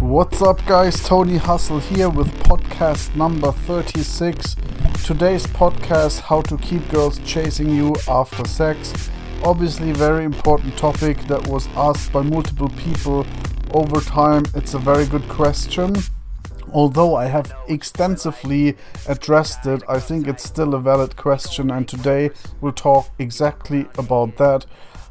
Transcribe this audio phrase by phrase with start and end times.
[0.00, 1.02] What's up, guys?
[1.02, 4.54] Tony Hustle here with podcast number 36.
[5.04, 9.10] Today's podcast How to Keep Girls Chasing You After Sex.
[9.42, 13.26] Obviously, very important topic that was asked by multiple people
[13.72, 14.44] over time.
[14.54, 15.96] It's a very good question.
[16.72, 18.76] Although I have extensively
[19.08, 24.36] addressed it, I think it's still a valid question, and today we'll talk exactly about
[24.36, 24.64] that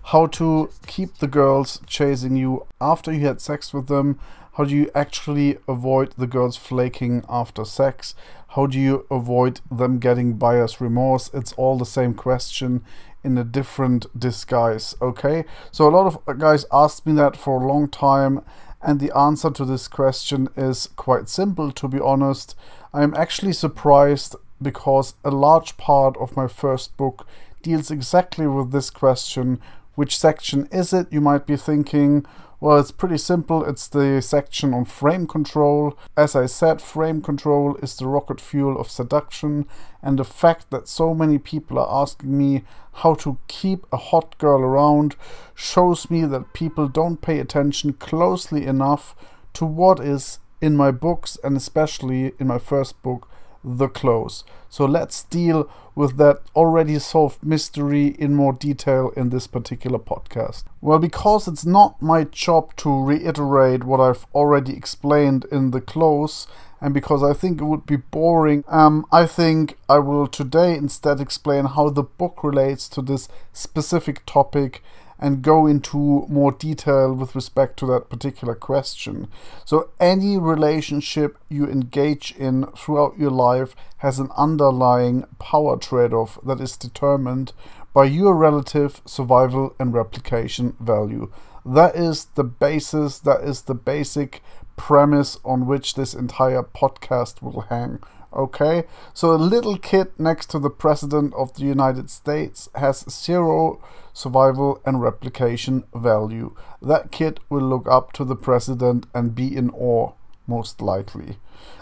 [0.08, 4.17] how to keep the girls chasing you after you had sex with them.
[4.57, 8.16] How do you actually avoid the girls flaking after sex?
[8.49, 11.30] How do you avoid them getting buyer's remorse?
[11.31, 12.83] It's all the same question
[13.23, 15.45] in a different disguise, okay?
[15.71, 18.41] So, a lot of guys asked me that for a long time,
[18.81, 22.55] and the answer to this question is quite simple, to be honest.
[22.91, 27.27] I'm actually surprised because a large part of my first book
[27.61, 29.61] deals exactly with this question
[29.97, 31.11] which section is it?
[31.11, 32.23] You might be thinking,
[32.59, 33.63] well, it's pretty simple.
[33.63, 35.97] It's the section on frame control.
[36.16, 39.67] As I said, frame control is the rocket fuel of seduction,
[40.02, 44.36] and the fact that so many people are asking me how to keep a hot
[44.39, 45.16] girl around
[45.53, 49.16] shows me that people don't pay attention closely enough
[49.53, 53.30] to what is in my books, and especially in my first book,
[53.68, 54.44] The Close.
[54.70, 60.64] So let's deal with that already solved mystery in more detail in this particular podcast.
[60.80, 66.48] Well, because it's not my job to reiterate what I've already explained in the close,
[66.80, 71.20] and because I think it would be boring, um, I think I will today instead
[71.20, 74.84] explain how the book relates to this specific topic
[75.20, 79.28] and go into more detail with respect to that particular question.
[79.66, 86.38] So, any relationship you engage in throughout your life has an underlying power trade off
[86.45, 87.54] that is determined
[87.94, 91.32] by your relative survival and replication value.
[91.66, 94.44] That is the basis, that is the basic
[94.76, 98.00] premise on which this entire podcast will hang.
[98.33, 98.83] Okay,
[99.14, 103.82] so a little kid next to the President of the United States has zero
[104.14, 106.54] survival and replication value.
[106.82, 110.11] That kid will look up to the President and be in awe,
[110.45, 111.38] most likely.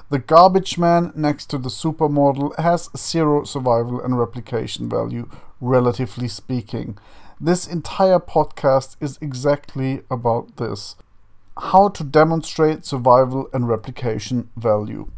[0.09, 5.27] The garbage man next to the supermodel has zero survival and replication value,
[5.59, 6.97] relatively speaking.
[7.41, 10.95] This entire podcast is exactly about this
[11.57, 15.09] how to demonstrate survival and replication value.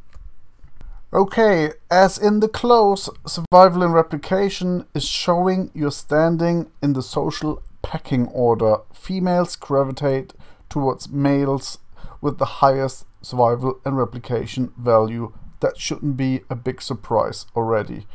[1.13, 7.63] Okay, as in the close, survival and replication is showing your standing in the social
[7.81, 8.79] pecking order.
[8.93, 10.33] Females gravitate
[10.67, 11.77] towards males
[12.19, 15.31] with the highest survival and replication value.
[15.61, 18.05] That shouldn't be a big surprise already.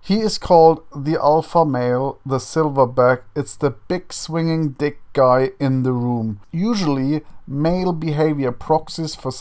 [0.00, 3.22] He is called the alpha male, the silverback.
[3.34, 6.40] It's the big swinging dick guy in the room.
[6.52, 9.32] Usually, male behavior proxies for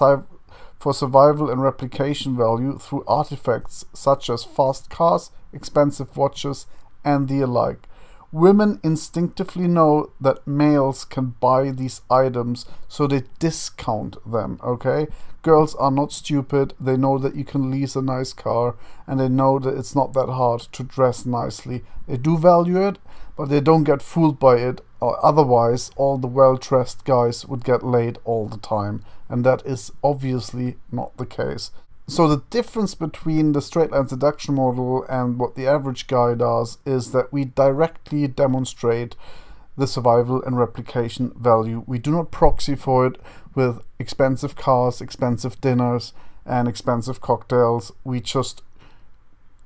[0.80, 6.66] for survival and replication value through artifacts such as fast cars, expensive watches,
[7.04, 7.88] and the alike.
[8.32, 15.08] Women instinctively know that males can buy these items, so they discount them, okay?
[15.42, 16.74] Girls are not stupid.
[16.80, 18.76] They know that you can lease a nice car,
[19.08, 21.84] and they know that it's not that hard to dress nicely.
[22.08, 23.00] They do value it,
[23.36, 27.84] but they don't get fooled by it, otherwise, all the well dressed guys would get
[27.84, 31.72] laid all the time, and that is obviously not the case.
[32.08, 36.80] So the difference between the straight line seduction model and what the average guy does
[36.84, 39.16] is that we directly demonstrate
[39.78, 41.84] the survival and replication value.
[41.86, 43.22] We do not proxy for it
[43.54, 46.14] with expensive cars, expensive dinners,
[46.48, 47.92] and expensive cocktails.
[48.04, 48.64] We just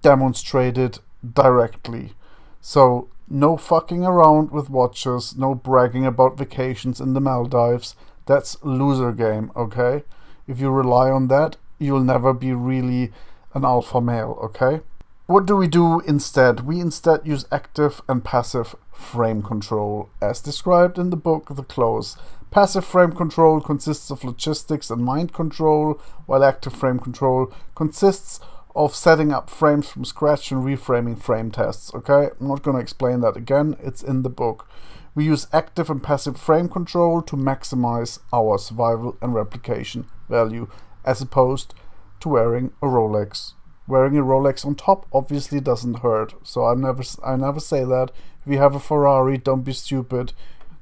[0.01, 0.99] demonstrate it
[1.33, 2.11] directly.
[2.59, 7.95] So no fucking around with watches, no bragging about vacations in the Maldives.
[8.27, 10.03] That's loser game, okay?
[10.47, 13.11] If you rely on that, you'll never be really
[13.55, 14.81] an alpha male, okay?
[15.25, 16.59] What do we do instead?
[16.59, 22.15] We instead use active and passive frame control, as described in the book The Close.
[22.51, 28.39] Passive frame control consists of logistics and mind control, while active frame control consists
[28.75, 31.93] of setting up frames from scratch and reframing frame tests.
[31.93, 34.67] Okay, I'm not going to explain that again, it's in the book.
[35.15, 40.67] We use active and passive frame control to maximize our survival and replication value
[41.05, 41.75] as opposed
[42.21, 43.53] to wearing a Rolex.
[43.87, 48.11] Wearing a Rolex on top obviously doesn't hurt, so I never I never say that.
[48.45, 50.33] If you have a Ferrari, don't be stupid.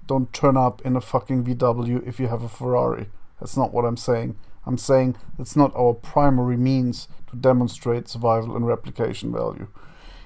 [0.07, 3.07] Don't turn up in a fucking VW if you have a Ferrari.
[3.39, 4.37] That's not what I'm saying.
[4.65, 9.67] I'm saying it's not our primary means to demonstrate survival and replication value.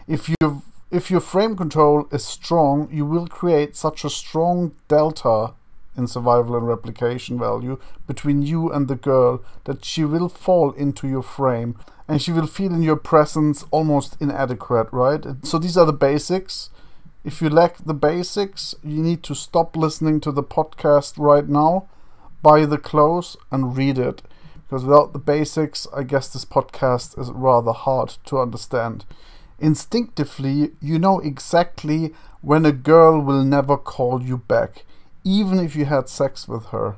[0.07, 5.54] If you if your frame control is strong, you will create such a strong delta
[5.98, 11.07] in survival and replication value between you and the girl that she will fall into
[11.07, 11.75] your frame
[12.07, 15.25] and she will feel in your presence almost inadequate, right?
[15.44, 16.69] So these are the basics.
[17.24, 21.88] If you lack the basics, you need to stop listening to the podcast right now,
[22.44, 24.22] buy the Close, and read it.
[24.75, 29.06] Because without the basics, I guess this podcast is rather hard to understand.
[29.57, 34.83] Instinctively, you know exactly when a girl will never call you back,
[35.24, 36.98] even if you had sex with her.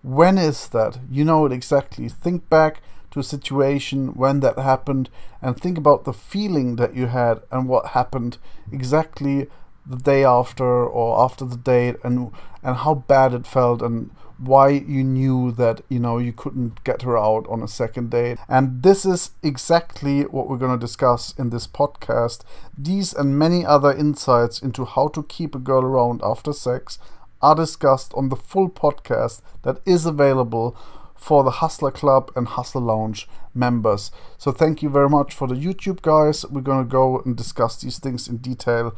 [0.00, 1.00] When is that?
[1.10, 2.08] You know it exactly.
[2.08, 2.80] Think back
[3.10, 5.10] to a situation when that happened
[5.42, 8.38] and think about the feeling that you had and what happened
[8.72, 9.48] exactly
[9.88, 12.30] the day after or after the date and
[12.62, 17.02] and how bad it felt and why you knew that you know you couldn't get
[17.02, 21.34] her out on a second date and this is exactly what we're going to discuss
[21.38, 22.42] in this podcast
[22.76, 26.98] these and many other insights into how to keep a girl around after sex
[27.40, 30.76] are discussed on the full podcast that is available
[31.14, 34.12] for the Hustler Club and Hustler Lounge members.
[34.38, 36.46] So thank you very much for the YouTube guys.
[36.46, 38.96] We're going to go and discuss these things in detail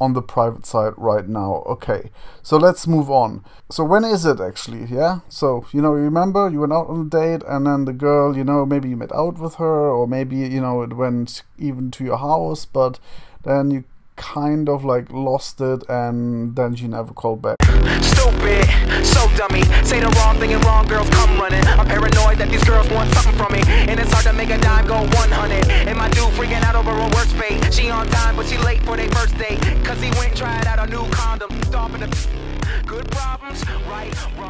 [0.00, 1.62] on the private side right now.
[1.66, 2.10] Okay,
[2.42, 3.44] so let's move on.
[3.70, 4.86] So when is it actually?
[4.86, 5.20] Yeah.
[5.28, 8.44] So you know, remember you went out on a date, and then the girl, you
[8.44, 12.04] know, maybe you met out with her, or maybe you know it went even to
[12.04, 12.98] your house, but
[13.44, 13.84] then you
[14.16, 17.56] kind of like lost it and then she never called back.
[18.02, 18.68] Stupid,
[19.02, 19.64] so dummy.
[19.82, 21.64] Say the wrong thing and wrong girls come running.
[21.64, 23.62] I'm paranoid that these girls want something from me.
[23.88, 25.88] And it's hard to make a dime go 100.
[25.88, 27.72] And my dude freaking out over a worst fate.
[27.72, 29.59] She on time, but she late for their first date.
[33.50, 34.49] Right, wrong.